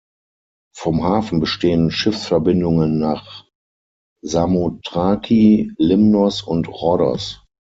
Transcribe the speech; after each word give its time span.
Vom 0.75 1.03
Hafen 1.03 1.39
bestehen 1.39 1.91
Schiffsverbindungen 1.91 2.97
nach 2.97 3.45
Samothraki, 4.23 5.73
Limnos 5.77 6.41
und 6.41 6.67
Rhodos. 6.67 7.45